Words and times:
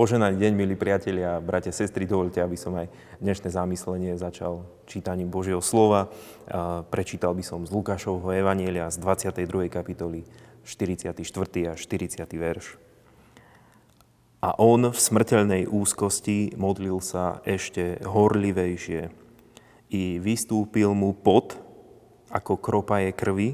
Poženaný 0.00 0.40
deň, 0.40 0.52
milí 0.56 0.80
priatelia, 0.80 1.36
bratia, 1.44 1.76
sestry, 1.76 2.08
dovolte, 2.08 2.40
aby 2.40 2.56
som 2.56 2.72
aj 2.72 2.88
dnešné 3.20 3.52
zamyslenie 3.52 4.16
začal 4.16 4.64
čítaním 4.88 5.28
Božieho 5.28 5.60
slova. 5.60 6.08
Prečítal 6.88 7.36
by 7.36 7.44
som 7.44 7.68
z 7.68 7.70
Lukášovho 7.76 8.32
Evanielia 8.32 8.88
z 8.88 8.96
22. 8.96 9.68
kapitoly 9.68 10.24
44. 10.64 11.20
a 11.68 11.76
40. 11.76 12.16
verš. 12.32 12.80
A 14.40 14.56
on 14.56 14.88
v 14.88 14.96
smrteľnej 14.96 15.68
úzkosti 15.68 16.56
modlil 16.56 17.04
sa 17.04 17.44
ešte 17.44 18.00
horlivejšie 18.00 19.12
i 19.92 20.16
vystúpil 20.16 20.96
mu 20.96 21.12
pot 21.12 21.60
ako 22.32 22.56
kropaje 22.56 23.12
krvi, 23.12 23.52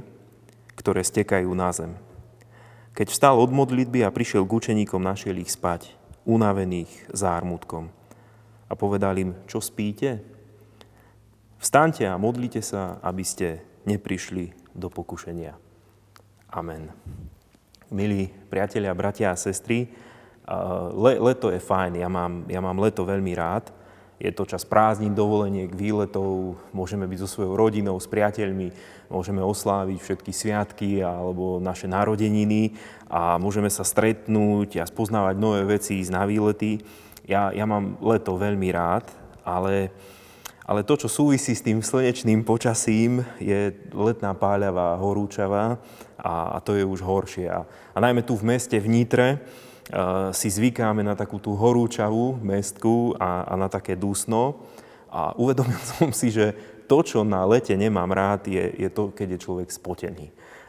ktoré 0.78 1.02
stekajú 1.02 1.50
na 1.58 1.74
zem. 1.74 1.98
Keď 2.94 3.10
vstal 3.10 3.34
od 3.34 3.50
modlitby 3.50 4.06
a 4.06 4.14
prišiel 4.14 4.46
k 4.46 4.54
učeníkom, 4.62 5.02
našiel 5.02 5.42
ich 5.42 5.50
spať 5.50 6.05
unavených 6.26 6.90
zármutkom. 7.14 7.88
A 8.66 8.74
povedal 8.74 9.14
im, 9.16 9.30
čo 9.46 9.62
spíte? 9.62 10.20
Vstaňte 11.62 12.04
a 12.10 12.18
modlite 12.18 12.60
sa, 12.60 12.98
aby 13.00 13.22
ste 13.22 13.62
neprišli 13.86 14.52
do 14.74 14.90
pokušenia. 14.90 15.54
Amen. 16.52 16.90
Milí 17.88 18.26
priatelia, 18.50 18.90
bratia 18.92 19.30
a 19.30 19.38
sestry, 19.38 19.86
le, 20.94 21.12
leto 21.22 21.50
je 21.54 21.62
fajn, 21.62 22.02
ja 22.02 22.10
mám, 22.10 22.46
ja 22.50 22.58
mám 22.58 22.78
leto 22.82 23.06
veľmi 23.06 23.32
rád. 23.38 23.70
Je 24.16 24.32
to 24.32 24.48
čas 24.48 24.64
prázdnin, 24.64 25.12
dovoleniek, 25.12 25.68
výletov, 25.76 26.56
môžeme 26.72 27.04
byť 27.04 27.18
so 27.20 27.28
svojou 27.28 27.52
rodinou, 27.52 28.00
s 28.00 28.08
priateľmi, 28.08 28.72
môžeme 29.12 29.44
osláviť 29.44 29.98
všetky 30.00 30.32
sviatky 30.32 30.90
alebo 31.04 31.60
naše 31.60 31.84
narodeniny 31.84 32.72
a 33.12 33.36
môžeme 33.36 33.68
sa 33.68 33.84
stretnúť 33.84 34.80
a 34.80 34.88
spoznávať 34.88 35.36
nové 35.36 35.68
veci, 35.68 36.00
ísť 36.00 36.16
na 36.16 36.24
výlety. 36.24 36.80
Ja, 37.28 37.52
ja 37.52 37.68
mám 37.68 38.00
leto 38.00 38.40
veľmi 38.40 38.72
rád, 38.72 39.04
ale, 39.44 39.92
ale 40.64 40.80
to, 40.80 40.96
čo 40.96 41.12
súvisí 41.12 41.52
s 41.52 41.60
tým 41.60 41.84
slnečným 41.84 42.40
počasím, 42.40 43.20
je 43.36 43.76
letná 43.92 44.32
páľava, 44.32 44.96
horúčava 44.96 45.76
a, 46.16 46.56
a 46.56 46.58
to 46.64 46.72
je 46.72 46.88
už 46.88 47.04
horšie. 47.04 47.52
A, 47.52 47.68
a 47.68 47.98
najmä 48.00 48.24
tu 48.24 48.32
v 48.32 48.48
meste, 48.48 48.80
v 48.80 48.88
Nitre, 48.88 49.44
si 50.34 50.48
zvykáme 50.50 51.06
na 51.06 51.14
takú 51.14 51.38
tú 51.38 51.54
horúčavú 51.54 52.42
mestku 52.42 53.14
a, 53.22 53.46
a 53.46 53.54
na 53.54 53.70
také 53.70 53.94
dusno. 53.94 54.66
A 55.10 55.32
uvedomil 55.38 55.78
som 55.96 56.10
si, 56.10 56.34
že 56.34 56.54
to, 56.86 57.02
čo 57.02 57.26
na 57.26 57.42
lete 57.46 57.74
nemám 57.74 58.10
rád, 58.10 58.46
je, 58.46 58.62
je 58.78 58.88
to, 58.90 59.10
keď 59.10 59.36
je 59.36 59.42
človek 59.42 59.68
spotený. 59.70 60.26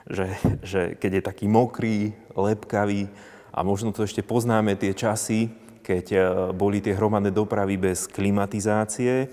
Že, 0.07 0.27
že 0.63 0.81
keď 0.97 1.11
je 1.19 1.23
taký 1.23 1.45
mokrý, 1.51 2.15
lepkavý 2.33 3.11
a 3.51 3.59
možno 3.65 3.91
to 3.91 4.05
ešte 4.05 4.23
poznáme 4.23 4.77
tie 4.79 4.95
časy, 4.95 5.51
keď 5.83 6.05
e, 6.13 6.19
boli 6.55 6.79
tie 6.79 6.95
hromadné 6.95 7.33
dopravy 7.33 7.75
bez 7.75 8.07
klimatizácie 8.07 9.27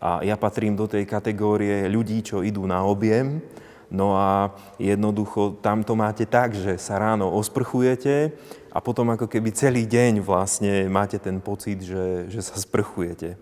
a 0.00 0.22
ja 0.22 0.38
patrím 0.38 0.78
do 0.78 0.86
tej 0.86 1.04
kategórie 1.04 1.90
ľudí, 1.90 2.22
čo 2.22 2.46
idú 2.46 2.64
na 2.64 2.86
objem, 2.86 3.42
No 3.90 4.14
a 4.14 4.54
jednoducho 4.78 5.58
tam 5.58 5.82
to 5.82 5.98
máte 5.98 6.22
tak, 6.22 6.54
že 6.54 6.78
sa 6.78 7.02
ráno 7.02 7.26
osprchujete 7.34 8.30
a 8.70 8.78
potom 8.78 9.10
ako 9.10 9.26
keby 9.26 9.50
celý 9.50 9.82
deň 9.82 10.22
vlastne 10.22 10.86
máte 10.86 11.18
ten 11.18 11.42
pocit, 11.42 11.82
že, 11.82 12.30
že 12.30 12.38
sa 12.38 12.54
sprchujete. 12.54 13.34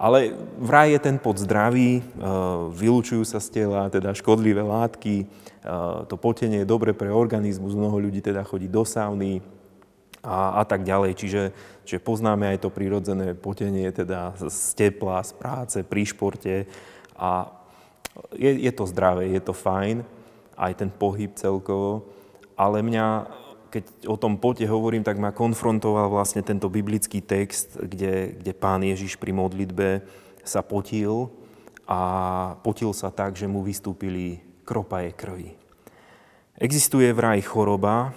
Ale 0.00 0.32
vraj 0.60 0.92
je 0.96 1.00
ten 1.00 1.16
pod 1.16 1.40
zdravý, 1.40 2.00
e, 2.00 2.02
vylúčujú 2.72 3.24
sa 3.24 3.40
z 3.40 3.64
tela 3.64 3.88
teda 3.88 4.12
škodlivé 4.12 4.60
látky, 4.60 5.24
e, 5.24 5.26
to 6.08 6.16
potenie 6.20 6.64
je 6.64 6.68
dobre 6.68 6.92
pre 6.92 7.08
organizmus, 7.08 7.76
mnoho 7.76 8.00
ľudí 8.00 8.20
teda 8.20 8.44
chodí 8.44 8.68
do 8.68 8.84
sauny 8.84 9.40
a, 10.24 10.60
a 10.60 10.62
tak 10.68 10.84
ďalej. 10.84 11.16
Čiže, 11.16 11.42
čiže 11.88 12.04
poznáme 12.04 12.44
aj 12.48 12.64
to 12.64 12.68
prirodzené 12.68 13.32
potenie 13.32 13.88
teda 13.88 14.36
z 14.36 14.72
tepla, 14.76 15.20
z 15.24 15.32
práce, 15.36 15.76
pri 15.80 16.02
športe 16.04 16.68
a 17.16 17.48
je, 18.36 18.50
je 18.62 18.72
to 18.72 18.84
zdravé, 18.88 19.28
je 19.32 19.42
to 19.42 19.52
fajn, 19.52 20.04
aj 20.56 20.72
ten 20.76 20.90
pohyb 20.90 21.32
celkovo, 21.36 22.08
ale 22.56 22.80
mňa, 22.80 23.28
keď 23.68 23.84
o 24.08 24.16
tom 24.16 24.40
pote 24.40 24.64
hovorím, 24.64 25.04
tak 25.04 25.20
ma 25.20 25.36
konfrontoval 25.36 26.08
vlastne 26.08 26.40
tento 26.40 26.72
biblický 26.72 27.20
text, 27.20 27.76
kde, 27.76 28.40
kde 28.40 28.52
pán 28.56 28.80
Ježiš 28.80 29.20
pri 29.20 29.36
modlitbe 29.36 30.00
sa 30.40 30.64
potil 30.64 31.28
a 31.84 32.00
potil 32.64 32.90
sa 32.96 33.12
tak, 33.12 33.36
že 33.36 33.46
mu 33.46 33.60
vystúpili 33.60 34.40
kropaje 34.64 35.12
krvi. 35.12 35.54
Existuje 36.56 37.12
vraj 37.12 37.44
choroba, 37.44 38.16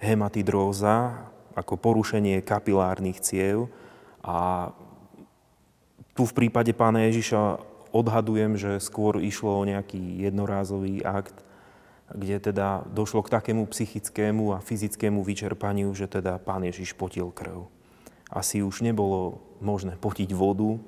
hematidróza, 0.00 1.28
ako 1.56 1.80
porušenie 1.80 2.44
kapilárnych 2.44 3.20
ciev 3.20 3.72
a 4.20 4.68
tu 6.12 6.24
v 6.24 6.36
prípade 6.36 6.72
pána 6.76 7.08
Ježiša 7.08 7.60
odhadujem, 7.96 8.60
že 8.60 8.78
skôr 8.78 9.18
išlo 9.18 9.56
o 9.56 9.66
nejaký 9.68 9.98
jednorázový 10.20 11.00
akt, 11.02 11.34
kde 12.12 12.38
teda 12.38 12.86
došlo 12.86 13.24
k 13.26 13.32
takému 13.34 13.66
psychickému 13.66 14.54
a 14.54 14.62
fyzickému 14.62 15.24
vyčerpaniu, 15.26 15.90
že 15.96 16.06
teda 16.06 16.38
pán 16.38 16.62
Ježiš 16.62 16.94
potil 16.94 17.32
krv. 17.34 17.66
Asi 18.30 18.62
už 18.62 18.84
nebolo 18.86 19.42
možné 19.58 19.98
potiť 19.98 20.30
vodu 20.36 20.78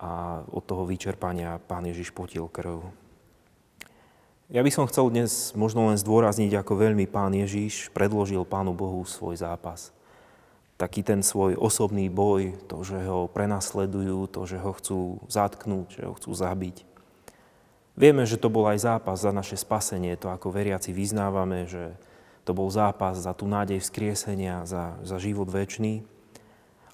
a 0.00 0.40
od 0.48 0.64
toho 0.64 0.88
vyčerpania 0.88 1.60
pán 1.60 1.84
Ježiš 1.84 2.14
potil 2.16 2.48
krv. 2.48 2.88
Ja 4.50 4.64
by 4.64 4.70
som 4.72 4.88
chcel 4.88 5.12
dnes 5.12 5.52
možno 5.54 5.92
len 5.92 6.00
zdôrazniť, 6.00 6.56
ako 6.56 6.88
veľmi 6.88 7.06
pán 7.06 7.36
Ježiš 7.36 7.92
predložil 7.92 8.42
pánu 8.48 8.72
Bohu 8.72 9.04
svoj 9.04 9.36
zápas– 9.36 9.92
taký 10.80 11.04
ten 11.04 11.20
svoj 11.20 11.60
osobný 11.60 12.08
boj, 12.08 12.56
to, 12.64 12.80
že 12.80 13.04
ho 13.04 13.28
prenasledujú, 13.28 14.32
to, 14.32 14.48
že 14.48 14.56
ho 14.56 14.72
chcú 14.72 15.20
zatknúť, 15.28 16.00
že 16.00 16.02
ho 16.08 16.16
chcú 16.16 16.32
zabiť. 16.32 16.88
Vieme, 18.00 18.24
že 18.24 18.40
to 18.40 18.48
bol 18.48 18.64
aj 18.64 18.80
zápas 18.80 19.20
za 19.20 19.28
naše 19.28 19.60
spasenie, 19.60 20.16
to 20.16 20.32
ako 20.32 20.48
veriaci 20.48 20.96
vyznávame, 20.96 21.68
že 21.68 21.92
to 22.48 22.56
bol 22.56 22.72
zápas 22.72 23.20
za 23.20 23.36
tú 23.36 23.44
nádej 23.44 23.84
vzkriesenia, 23.84 24.64
za, 24.64 24.96
za 25.04 25.20
život 25.20 25.52
väčší. 25.52 26.00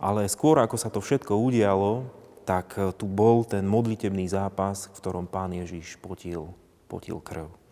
Ale 0.02 0.26
skôr, 0.26 0.58
ako 0.58 0.74
sa 0.74 0.90
to 0.90 0.98
všetko 0.98 1.38
udialo, 1.38 2.10
tak 2.42 2.74
tu 2.98 3.06
bol 3.06 3.46
ten 3.46 3.62
modlitebný 3.62 4.26
zápas, 4.26 4.90
v 4.90 4.98
ktorom 4.98 5.30
pán 5.30 5.54
Ježiš 5.54 5.94
potil, 6.02 6.50
potil 6.90 7.22
krv. 7.22 7.65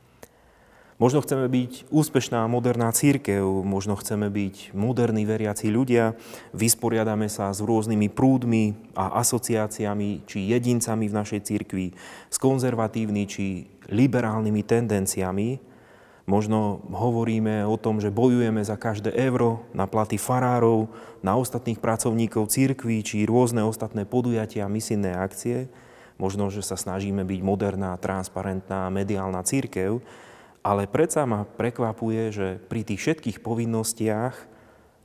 Možno 0.94 1.26
chceme 1.26 1.50
byť 1.50 1.90
úspešná 1.90 2.46
moderná 2.46 2.86
církev, 2.94 3.42
možno 3.66 3.98
chceme 3.98 4.30
byť 4.30 4.78
moderní 4.78 5.26
veriaci 5.26 5.66
ľudia, 5.66 6.14
vysporiadame 6.54 7.26
sa 7.26 7.50
s 7.50 7.58
rôznymi 7.58 8.14
prúdmi 8.14 8.78
a 8.94 9.18
asociáciami 9.18 10.22
či 10.22 10.54
jedincami 10.54 11.10
v 11.10 11.16
našej 11.18 11.40
církvi, 11.50 11.98
s 12.30 12.36
konzervatívnymi 12.38 13.26
či 13.26 13.66
liberálnymi 13.90 14.62
tendenciami. 14.62 15.58
Možno 16.30 16.86
hovoríme 16.86 17.66
o 17.66 17.74
tom, 17.74 17.98
že 17.98 18.14
bojujeme 18.14 18.62
za 18.62 18.78
každé 18.78 19.18
euro 19.18 19.66
na 19.74 19.90
platy 19.90 20.14
farárov, 20.14 20.86
na 21.26 21.34
ostatných 21.34 21.82
pracovníkov 21.82 22.54
církví 22.54 23.02
či 23.02 23.26
rôzne 23.26 23.66
ostatné 23.66 24.06
podujatia, 24.06 24.70
misijné 24.70 25.10
akcie. 25.10 25.66
Možno, 26.22 26.54
že 26.54 26.62
sa 26.62 26.78
snažíme 26.78 27.26
byť 27.26 27.40
moderná, 27.42 27.98
transparentná, 27.98 28.86
mediálna 28.94 29.42
církev, 29.42 29.98
ale 30.64 30.88
predsa 30.88 31.28
ma 31.28 31.44
prekvapuje, 31.44 32.32
že 32.32 32.48
pri 32.72 32.88
tých 32.88 33.00
všetkých 33.04 33.38
povinnostiach 33.44 34.32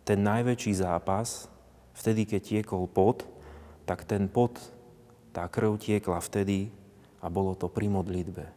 ten 0.08 0.24
najväčší 0.24 0.80
zápas, 0.80 1.52
vtedy, 2.00 2.24
keď 2.24 2.42
tiekol 2.42 2.88
pot, 2.88 3.28
tak 3.84 4.08
ten 4.08 4.32
pot, 4.32 4.56
tá 5.36 5.52
krv 5.52 5.76
tiekla 5.76 6.24
vtedy 6.24 6.72
a 7.20 7.28
bolo 7.28 7.60
to 7.60 7.68
pri 7.68 7.92
modlitbe. 7.92 8.48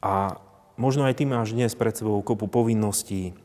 A 0.00 0.40
možno 0.80 1.04
aj 1.04 1.20
ty 1.20 1.28
máš 1.28 1.52
dnes 1.52 1.76
pred 1.76 1.92
sebou 1.92 2.16
kopu 2.24 2.48
povinností, 2.48 3.36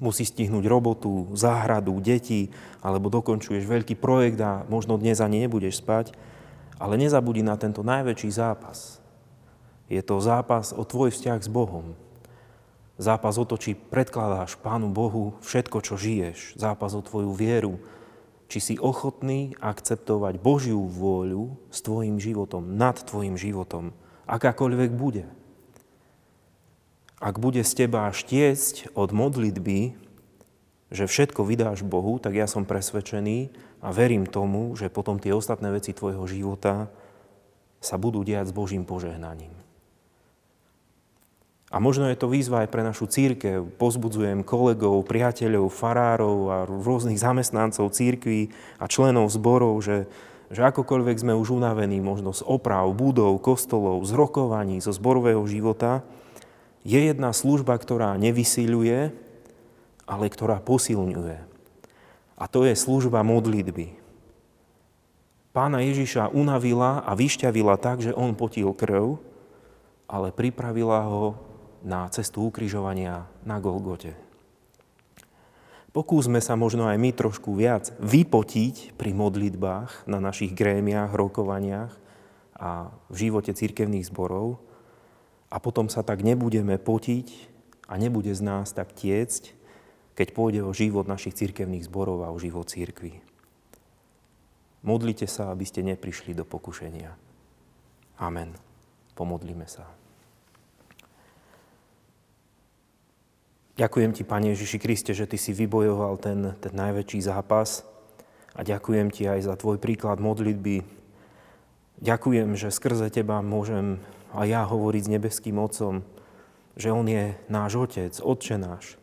musí 0.00 0.24
stihnúť 0.24 0.64
robotu, 0.64 1.28
záhradu, 1.36 2.00
deti, 2.00 2.48
alebo 2.80 3.12
dokončuješ 3.12 3.68
veľký 3.68 4.00
projekt 4.00 4.40
a 4.40 4.64
možno 4.70 4.96
dnes 4.96 5.20
ani 5.20 5.44
nebudeš 5.44 5.84
spať, 5.84 6.16
ale 6.80 6.96
nezabudí 6.96 7.44
na 7.44 7.58
tento 7.58 7.84
najväčší 7.84 8.30
zápas, 8.32 9.02
je 9.88 10.00
to 10.04 10.20
zápas 10.20 10.76
o 10.76 10.84
tvoj 10.84 11.08
vzťah 11.12 11.40
s 11.40 11.48
Bohom. 11.48 11.96
Zápas 13.00 13.40
o 13.40 13.48
to, 13.48 13.56
či 13.56 13.78
predkladáš 13.78 14.60
Pánu 14.60 14.92
Bohu 14.92 15.38
všetko, 15.40 15.80
čo 15.80 15.94
žiješ. 15.96 16.60
Zápas 16.60 16.92
o 16.92 17.00
tvoju 17.00 17.32
vieru. 17.32 17.80
Či 18.48 18.58
si 18.60 18.74
ochotný 18.80 19.56
akceptovať 19.60 20.40
Božiu 20.40 20.80
vôľu 20.88 21.56
s 21.68 21.84
tvojim 21.84 22.16
životom, 22.16 22.76
nad 22.80 22.96
tvojim 22.96 23.36
životom, 23.36 23.92
akákoľvek 24.24 24.90
bude. 24.96 25.28
Ak 27.20 27.36
bude 27.36 27.60
z 27.60 27.72
teba 27.84 28.08
štiecť 28.08 28.96
od 28.96 29.10
modlitby, 29.12 30.00
že 30.88 31.04
všetko 31.04 31.44
vydáš 31.44 31.84
Bohu, 31.84 32.16
tak 32.16 32.40
ja 32.40 32.48
som 32.48 32.64
presvedčený 32.64 33.52
a 33.84 33.92
verím 33.92 34.24
tomu, 34.24 34.72
že 34.74 34.88
potom 34.88 35.20
tie 35.20 35.36
ostatné 35.36 35.68
veci 35.68 35.92
tvojho 35.92 36.24
života 36.24 36.88
sa 37.78 38.00
budú 38.00 38.24
diať 38.24 38.50
s 38.50 38.56
Božím 38.56 38.88
požehnaním. 38.88 39.67
A 41.68 41.76
možno 41.84 42.08
je 42.08 42.16
to 42.16 42.32
výzva 42.32 42.64
aj 42.64 42.72
pre 42.72 42.80
našu 42.80 43.04
církev. 43.04 43.68
Pozbudzujem 43.76 44.40
kolegov, 44.40 45.04
priateľov, 45.04 45.68
farárov 45.68 46.38
a 46.48 46.56
rôznych 46.64 47.20
zamestnancov 47.20 47.92
církví 47.92 48.48
a 48.80 48.88
členov 48.88 49.28
zborov, 49.28 49.76
že, 49.84 50.08
že 50.48 50.64
akokoľvek 50.64 51.20
sme 51.20 51.36
už 51.36 51.60
unavení 51.60 52.00
možno 52.00 52.32
z 52.32 52.40
oprav, 52.48 52.88
budov, 52.96 53.36
kostolov, 53.44 54.00
z 54.08 54.16
rokovaní, 54.16 54.80
zo 54.80 54.96
zborového 54.96 55.44
života, 55.44 56.00
je 56.88 56.96
jedna 56.96 57.36
služba, 57.36 57.76
ktorá 57.76 58.16
nevysiluje, 58.16 59.12
ale 60.08 60.24
ktorá 60.32 60.64
posilňuje. 60.64 61.36
A 62.40 62.44
to 62.48 62.64
je 62.64 62.72
služba 62.72 63.20
modlitby. 63.20 63.92
Pána 65.52 65.84
Ježiša 65.84 66.32
unavila 66.32 67.04
a 67.04 67.12
vyšťavila 67.12 67.76
tak, 67.76 68.00
že 68.00 68.16
on 68.16 68.32
potil 68.32 68.72
krv, 68.72 69.20
ale 70.08 70.32
pripravila 70.32 71.04
ho 71.04 71.47
na 71.82 72.08
cestu 72.10 72.46
ukrižovania 72.48 73.26
na 73.42 73.62
Golgote. 73.62 74.16
Pokúsme 75.88 76.38
sa 76.38 76.54
možno 76.54 76.86
aj 76.86 77.00
my 77.00 77.10
trošku 77.16 77.56
viac 77.56 77.90
vypotiť 77.98 78.94
pri 78.94 79.10
modlitbách 79.16 80.06
na 80.06 80.20
našich 80.20 80.52
grémiách, 80.52 81.16
rokovaniach 81.16 81.90
a 82.54 82.92
v 83.08 83.16
živote 83.16 83.56
cirkevných 83.56 84.06
zborov 84.06 84.60
a 85.48 85.56
potom 85.58 85.88
sa 85.88 86.04
tak 86.04 86.20
nebudeme 86.20 86.76
potiť 86.76 87.26
a 87.88 87.96
nebude 87.96 88.30
z 88.36 88.42
nás 88.44 88.76
tak 88.76 88.92
tiecť, 88.92 89.56
keď 90.12 90.28
pôjde 90.36 90.60
o 90.60 90.76
život 90.76 91.08
našich 91.08 91.34
cirkevných 91.34 91.88
zborov 91.88 92.22
a 92.26 92.32
o 92.34 92.38
život 92.38 92.68
církvy. 92.68 93.24
Modlite 94.84 95.26
sa, 95.26 95.50
aby 95.50 95.64
ste 95.66 95.82
neprišli 95.82 96.36
do 96.36 96.46
pokušenia. 96.46 97.10
Amen. 98.22 98.54
Pomodlíme 99.18 99.66
sa. 99.66 99.88
Ďakujem 103.78 104.10
Ti, 104.10 104.26
Pane 104.26 104.58
Ježiši 104.58 104.78
Kriste, 104.82 105.14
že 105.14 105.30
Ty 105.30 105.38
si 105.38 105.54
vybojoval 105.54 106.18
ten, 106.18 106.58
ten 106.58 106.74
najväčší 106.74 107.22
zápas 107.22 107.86
a 108.58 108.66
ďakujem 108.66 109.14
Ti 109.14 109.38
aj 109.38 109.46
za 109.46 109.54
Tvoj 109.54 109.78
príklad 109.78 110.18
modlitby. 110.18 110.82
Ďakujem, 112.02 112.58
že 112.58 112.74
skrze 112.74 113.06
Teba 113.14 113.38
môžem 113.38 114.02
aj 114.34 114.46
ja 114.50 114.66
hovoriť 114.66 115.02
s 115.06 115.12
nebeským 115.14 115.62
Otcom, 115.62 116.02
že 116.74 116.90
On 116.90 117.06
je 117.06 117.38
náš 117.46 117.78
Otec, 117.78 118.18
Otče 118.18 118.58
náš. 118.58 118.98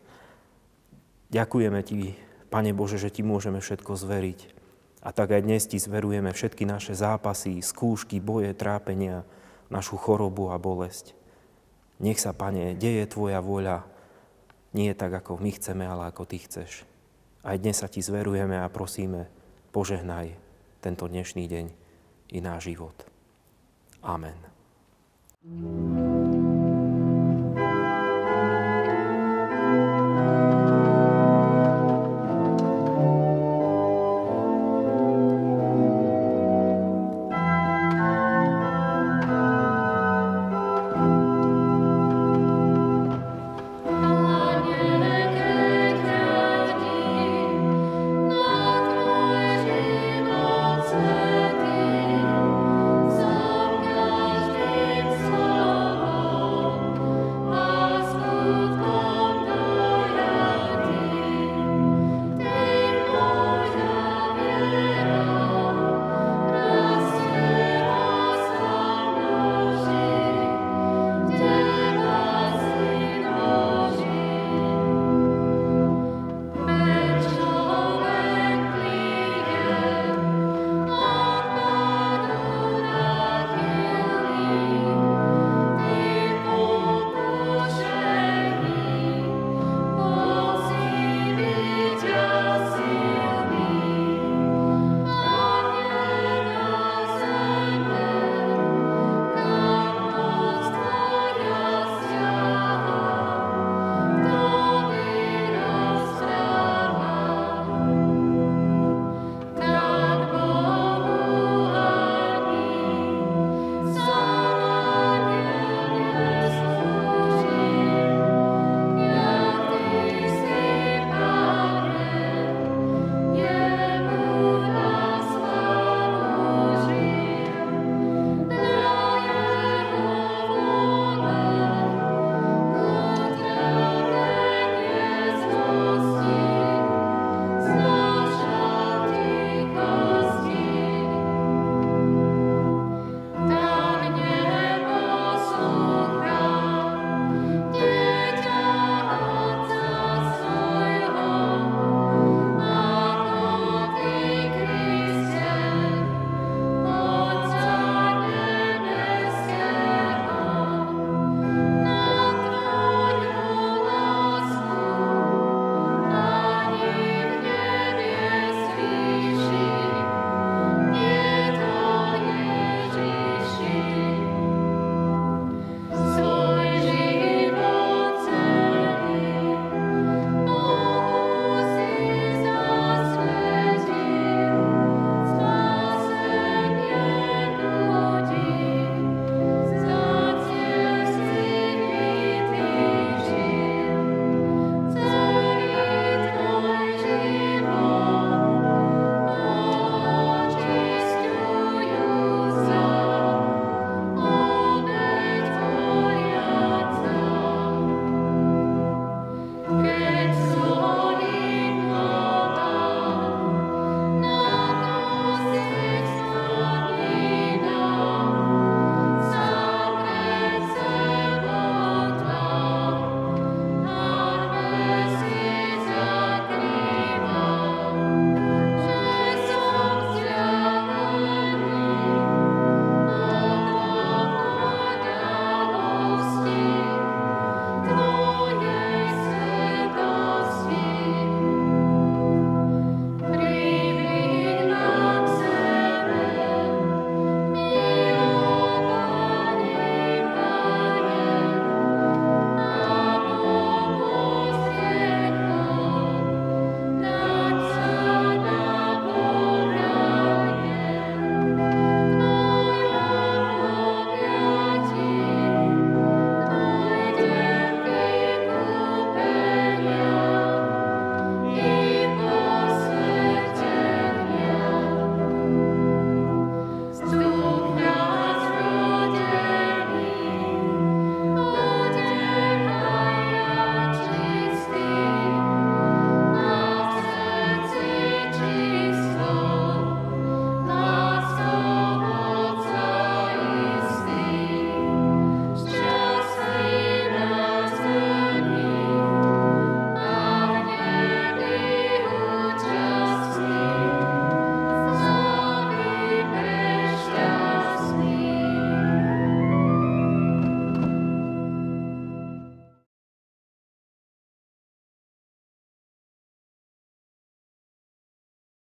Ďakujeme 1.32 1.80
Ti, 1.80 2.12
Pane 2.52 2.76
Bože, 2.76 3.00
že 3.00 3.08
Ti 3.08 3.24
môžeme 3.24 3.64
všetko 3.64 3.96
zveriť. 3.96 4.40
A 5.00 5.08
tak 5.08 5.32
aj 5.32 5.40
dnes 5.40 5.64
Ti 5.64 5.80
zverujeme 5.80 6.36
všetky 6.36 6.68
naše 6.68 6.92
zápasy, 6.92 7.64
skúšky, 7.64 8.20
boje, 8.20 8.52
trápenia, 8.52 9.24
našu 9.72 9.96
chorobu 9.96 10.52
a 10.52 10.60
bolesť. 10.60 11.16
Nech 11.96 12.20
sa, 12.20 12.36
Pane, 12.36 12.76
deje 12.76 13.08
Tvoja 13.08 13.40
vôľa, 13.40 13.95
nie 14.76 14.92
tak, 14.92 15.16
ako 15.16 15.40
my 15.40 15.56
chceme, 15.56 15.88
ale 15.88 16.12
ako 16.12 16.28
Ty 16.28 16.36
chceš. 16.44 16.84
Aj 17.40 17.56
dnes 17.56 17.80
sa 17.80 17.88
Ti 17.88 18.04
zverujeme 18.04 18.60
a 18.60 18.68
prosíme, 18.68 19.32
požehnaj 19.72 20.36
tento 20.84 21.08
dnešný 21.08 21.48
deň 21.48 21.66
i 22.36 22.38
náš 22.44 22.68
život. 22.68 22.94
Amen. 24.04 24.36
thank 25.46 26.00
you 26.00 26.05